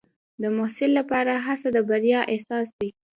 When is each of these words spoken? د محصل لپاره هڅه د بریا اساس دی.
د 0.41 0.43
محصل 0.57 0.91
لپاره 0.99 1.33
هڅه 1.45 1.67
د 1.75 1.77
بریا 1.89 2.21
اساس 2.35 2.67
دی. 2.79 2.89